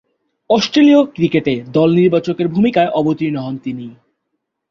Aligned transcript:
অস্ট্রেলীয় 0.49 1.01
ক্রিকেটে 1.05 1.53
দল 1.73 1.89
নির্বাচকের 1.93 2.47
ভূমিকায় 2.47 2.91
অবতীর্ণ 2.91 3.37
হন 3.37 3.55
তিনি। 3.57 3.87